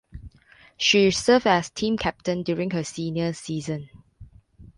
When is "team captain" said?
1.69-2.41